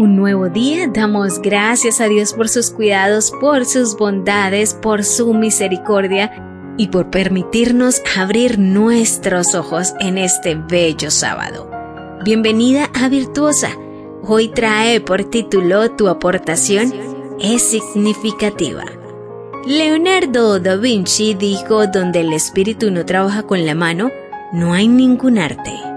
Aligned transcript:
Un 0.00 0.16
nuevo 0.16 0.48
día, 0.48 0.86
damos 0.86 1.42
gracias 1.42 2.00
a 2.00 2.08
Dios 2.08 2.32
por 2.32 2.48
sus 2.48 2.70
cuidados, 2.70 3.30
por 3.38 3.66
sus 3.66 3.98
bondades, 3.98 4.72
por 4.72 5.04
su 5.04 5.34
misericordia 5.34 6.32
y 6.78 6.88
por 6.88 7.10
permitirnos 7.10 8.00
abrir 8.16 8.58
nuestros 8.58 9.54
ojos 9.54 9.92
en 10.00 10.16
este 10.16 10.54
bello 10.54 11.10
sábado. 11.10 11.70
Bienvenida 12.24 12.88
a 12.94 13.10
Virtuosa. 13.10 13.76
Hoy 14.22 14.48
trae 14.48 15.02
por 15.02 15.24
título 15.24 15.90
Tu 15.90 16.08
aportación 16.08 16.94
es 17.38 17.60
significativa. 17.60 18.86
Leonardo 19.66 20.60
da 20.60 20.76
Vinci 20.76 21.34
dijo, 21.34 21.88
donde 21.88 22.20
el 22.20 22.32
espíritu 22.32 22.90
no 22.90 23.04
trabaja 23.04 23.42
con 23.42 23.66
la 23.66 23.74
mano, 23.74 24.10
no 24.50 24.72
hay 24.72 24.88
ningún 24.88 25.36
arte. 25.36 25.89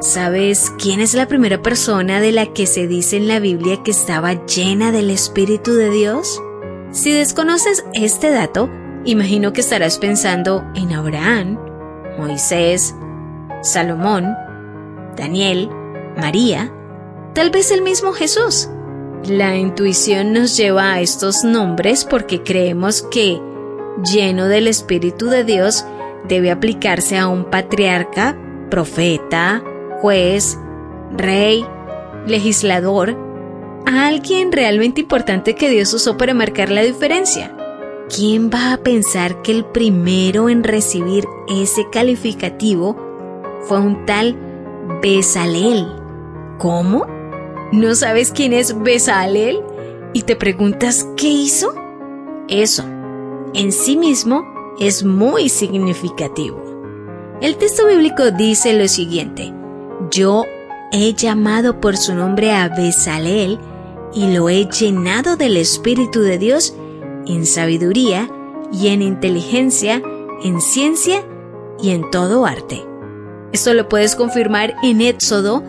¿Sabes 0.00 0.72
quién 0.78 1.00
es 1.00 1.14
la 1.14 1.26
primera 1.26 1.60
persona 1.60 2.20
de 2.20 2.30
la 2.30 2.46
que 2.46 2.66
se 2.66 2.86
dice 2.86 3.16
en 3.16 3.26
la 3.26 3.40
Biblia 3.40 3.82
que 3.82 3.90
estaba 3.90 4.46
llena 4.46 4.92
del 4.92 5.10
Espíritu 5.10 5.74
de 5.74 5.90
Dios? 5.90 6.40
Si 6.92 7.12
desconoces 7.12 7.84
este 7.94 8.30
dato, 8.30 8.70
imagino 9.04 9.52
que 9.52 9.60
estarás 9.60 9.98
pensando 9.98 10.64
en 10.76 10.92
Abraham, 10.92 11.58
Moisés, 12.16 12.94
Salomón, 13.62 14.36
Daniel, 15.16 15.68
María, 16.16 16.72
tal 17.34 17.50
vez 17.50 17.72
el 17.72 17.82
mismo 17.82 18.12
Jesús. 18.12 18.70
La 19.24 19.56
intuición 19.56 20.32
nos 20.32 20.56
lleva 20.56 20.92
a 20.92 21.00
estos 21.00 21.42
nombres 21.42 22.04
porque 22.04 22.44
creemos 22.44 23.02
que, 23.02 23.42
lleno 24.04 24.46
del 24.46 24.68
Espíritu 24.68 25.26
de 25.26 25.42
Dios, 25.42 25.84
debe 26.28 26.52
aplicarse 26.52 27.18
a 27.18 27.26
un 27.26 27.50
patriarca, 27.50 28.38
profeta, 28.70 29.64
juez, 30.00 30.58
rey, 31.12 31.64
legislador, 32.26 33.16
alguien 33.86 34.52
realmente 34.52 35.00
importante 35.00 35.54
que 35.54 35.70
Dios 35.70 35.92
usó 35.94 36.16
para 36.16 36.34
marcar 36.34 36.70
la 36.70 36.82
diferencia. 36.82 37.54
¿Quién 38.14 38.50
va 38.50 38.72
a 38.72 38.78
pensar 38.78 39.42
que 39.42 39.52
el 39.52 39.64
primero 39.64 40.48
en 40.48 40.64
recibir 40.64 41.24
ese 41.48 41.88
calificativo 41.90 42.96
fue 43.62 43.80
un 43.80 44.06
tal 44.06 44.36
Besalel? 45.02 45.86
¿Cómo? 46.58 47.06
¿No 47.72 47.94
sabes 47.94 48.32
quién 48.32 48.54
es 48.54 48.80
Besalel? 48.82 49.60
¿Y 50.14 50.22
te 50.22 50.36
preguntas 50.36 51.06
qué 51.16 51.28
hizo? 51.28 51.74
Eso, 52.48 52.84
en 53.52 53.72
sí 53.72 53.96
mismo, 53.96 54.42
es 54.80 55.04
muy 55.04 55.50
significativo. 55.50 56.62
El 57.42 57.56
texto 57.56 57.86
bíblico 57.86 58.30
dice 58.30 58.72
lo 58.72 58.88
siguiente, 58.88 59.52
yo 60.10 60.44
he 60.92 61.14
llamado 61.14 61.80
por 61.80 61.96
su 61.96 62.14
nombre 62.14 62.52
a 62.52 62.68
Besalel 62.68 63.58
y 64.14 64.32
lo 64.32 64.48
he 64.48 64.66
llenado 64.66 65.36
del 65.36 65.56
Espíritu 65.56 66.20
de 66.20 66.38
Dios 66.38 66.74
en 67.26 67.46
sabiduría 67.46 68.30
y 68.72 68.88
en 68.88 69.02
inteligencia, 69.02 70.02
en 70.42 70.60
ciencia 70.60 71.24
y 71.80 71.90
en 71.90 72.10
todo 72.10 72.46
arte. 72.46 72.84
Esto 73.52 73.74
lo 73.74 73.88
puedes 73.88 74.14
confirmar 74.14 74.74
en 74.82 75.00
Éxodo, 75.00 75.62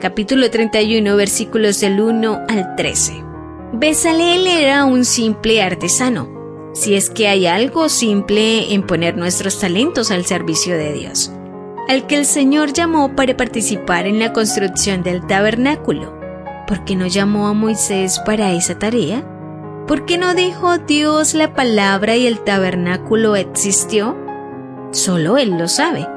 capítulo 0.00 0.50
31, 0.50 1.16
versículos 1.16 1.80
del 1.80 2.00
1 2.00 2.40
al 2.48 2.76
13. 2.76 3.24
Besalel 3.74 4.46
era 4.46 4.84
un 4.84 5.04
simple 5.04 5.62
artesano, 5.62 6.70
si 6.74 6.94
es 6.94 7.10
que 7.10 7.28
hay 7.28 7.46
algo 7.46 7.88
simple 7.88 8.72
en 8.72 8.86
poner 8.86 9.16
nuestros 9.16 9.58
talentos 9.58 10.10
al 10.10 10.24
servicio 10.26 10.76
de 10.76 10.92
Dios 10.92 11.30
al 11.88 12.06
que 12.06 12.16
el 12.16 12.24
Señor 12.24 12.72
llamó 12.72 13.14
para 13.14 13.36
participar 13.36 14.06
en 14.06 14.18
la 14.18 14.32
construcción 14.32 15.02
del 15.02 15.26
tabernáculo. 15.26 16.18
¿Por 16.66 16.84
qué 16.84 16.96
no 16.96 17.06
llamó 17.06 17.46
a 17.46 17.52
Moisés 17.52 18.20
para 18.24 18.52
esa 18.52 18.78
tarea? 18.78 19.24
¿Por 19.86 20.06
qué 20.06 20.16
no 20.16 20.34
dijo 20.34 20.78
Dios 20.78 21.34
la 21.34 21.54
palabra 21.54 22.16
y 22.16 22.26
el 22.26 22.40
tabernáculo 22.40 23.36
existió? 23.36 24.16
Solo 24.92 25.36
Él 25.36 25.58
lo 25.58 25.68
sabe. 25.68 26.08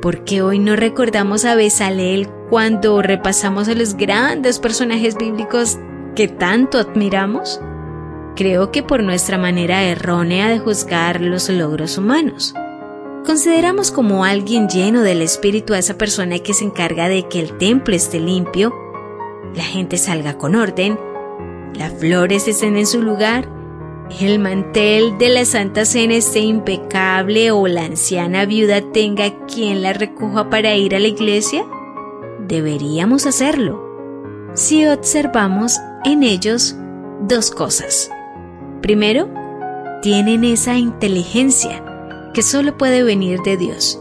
¿Por 0.00 0.24
qué 0.24 0.42
hoy 0.42 0.58
no 0.58 0.76
recordamos 0.76 1.44
a 1.44 1.54
Besaleel 1.54 2.28
cuando 2.48 3.02
repasamos 3.02 3.68
a 3.68 3.74
los 3.74 3.96
grandes 3.96 4.58
personajes 4.58 5.16
bíblicos 5.16 5.78
que 6.16 6.26
tanto 6.26 6.78
admiramos? 6.78 7.60
Creo 8.34 8.72
que 8.72 8.82
por 8.82 9.02
nuestra 9.02 9.36
manera 9.36 9.82
errónea 9.82 10.48
de 10.48 10.58
juzgar 10.58 11.20
los 11.20 11.50
logros 11.50 11.98
humanos. 11.98 12.54
Consideramos 13.24 13.92
como 13.92 14.24
alguien 14.24 14.68
lleno 14.68 15.02
del 15.02 15.22
Espíritu 15.22 15.74
a 15.74 15.78
esa 15.78 15.96
persona 15.96 16.40
que 16.40 16.54
se 16.54 16.64
encarga 16.64 17.08
de 17.08 17.28
que 17.28 17.38
el 17.38 17.56
templo 17.56 17.94
esté 17.94 18.18
limpio, 18.18 18.74
la 19.54 19.62
gente 19.62 19.96
salga 19.96 20.36
con 20.38 20.56
orden, 20.56 20.98
las 21.72 21.92
flores 21.92 22.48
estén 22.48 22.76
en 22.76 22.86
su 22.86 23.00
lugar, 23.00 23.48
el 24.20 24.40
mantel 24.40 25.16
de 25.18 25.28
la 25.28 25.44
Santa 25.44 25.84
Cena 25.84 26.14
esté 26.14 26.40
impecable 26.40 27.52
o 27.52 27.68
la 27.68 27.84
anciana 27.84 28.44
viuda 28.44 28.80
tenga 28.92 29.46
quien 29.46 29.82
la 29.82 29.92
recoja 29.92 30.50
para 30.50 30.74
ir 30.74 30.96
a 30.96 30.98
la 30.98 31.06
iglesia? 31.06 31.64
Deberíamos 32.40 33.26
hacerlo 33.26 33.80
si 34.54 34.84
observamos 34.84 35.78
en 36.04 36.24
ellos 36.24 36.76
dos 37.20 37.52
cosas. 37.52 38.10
Primero, 38.82 39.28
tienen 40.02 40.42
esa 40.42 40.76
inteligencia 40.76 41.84
que 42.32 42.42
solo 42.42 42.76
puede 42.76 43.02
venir 43.02 43.40
de 43.40 43.56
Dios. 43.56 44.00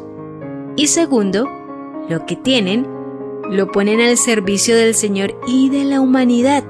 Y 0.75 0.88
segundo, 0.88 1.47
lo 2.09 2.25
que 2.25 2.36
tienen, 2.36 2.88
lo 3.50 3.72
ponen 3.72 4.00
al 4.02 4.18
servicio 4.18 4.75
del 4.75 4.96
Señor 4.96 5.36
y 5.47 5.69
de 5.69 5.84
la 5.84 6.02
humanidad, 6.02 6.64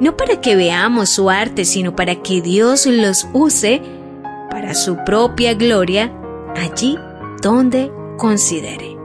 no 0.00 0.16
para 0.16 0.40
que 0.40 0.56
veamos 0.56 1.10
su 1.10 1.30
arte, 1.30 1.64
sino 1.64 1.96
para 1.96 2.16
que 2.16 2.40
Dios 2.42 2.86
los 2.86 3.26
use 3.32 3.82
para 4.50 4.74
su 4.74 4.96
propia 5.04 5.54
gloria 5.54 6.12
allí 6.56 6.98
donde 7.42 7.90
considere. 8.16 8.96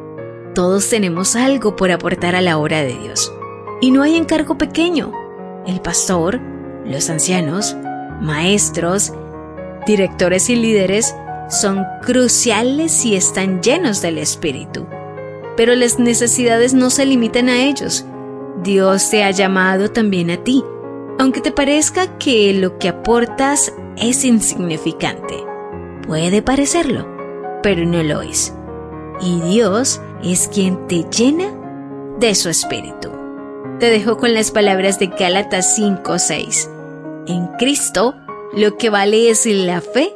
Todos 0.53 0.90
tenemos 0.90 1.35
algo 1.35 1.75
por 1.75 1.91
aportar 1.91 2.35
a 2.35 2.41
la 2.41 2.58
obra 2.58 2.81
de 2.81 2.94
Dios. 2.94 3.34
Y 3.81 3.91
no 3.91 4.03
hay 4.03 4.16
encargo 4.16 4.58
pequeño. 4.58 5.12
El 5.66 5.81
pastor, 5.81 6.40
los 6.85 7.09
ancianos, 7.09 7.75
maestros, 8.22 9.14
directores 9.85 10.50
y 10.50 10.56
líderes 10.56 11.16
son 11.50 11.86
cruciales 12.02 13.06
y 13.06 13.16
están 13.16 13.62
llenos 13.62 14.02
del 14.02 14.18
Espíritu. 14.18 14.88
Pero 15.56 15.76
las 15.76 16.00
necesidades 16.00 16.74
no 16.74 16.90
se 16.90 17.06
limitan 17.06 17.50
a 17.50 17.64
ellos. 17.64 18.06
Dios 18.64 19.09
te 19.09 19.24
ha 19.24 19.31
llamado 19.31 19.92
también 19.92 20.32
a 20.32 20.38
ti, 20.38 20.64
aunque 21.20 21.42
te 21.42 21.52
parezca 21.52 22.18
que 22.18 22.53
lo 22.53 22.78
que 22.78 22.90
aportas 22.90 23.74
es 23.98 24.26
insignificante. 24.26 25.36
Puede 26.08 26.42
parecerlo, 26.42 27.08
pero 27.62 27.86
no 27.86 28.02
lo 28.03 28.22
es. 28.22 28.53
Y 29.22 29.42
Dios 29.42 30.02
es 30.24 30.48
quien 30.48 30.88
te 30.88 31.06
llena 31.09 31.46
de 32.20 32.36
su 32.36 32.50
espíritu. 32.50 33.09
Te 33.80 33.90
dejo 33.90 34.18
con 34.18 34.34
las 34.34 34.52
palabras 34.52 35.00
de 35.00 35.08
Gálatas 35.08 35.78
5:6. 35.78 36.70
En 37.28 37.48
Cristo, 37.58 38.16
lo 38.56 38.78
que 38.78 38.90
vale 38.90 39.30
es 39.30 39.46
la 39.46 39.82
fe 39.82 40.16